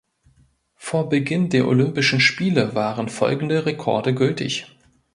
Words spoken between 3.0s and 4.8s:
folgende Rekorde gültig.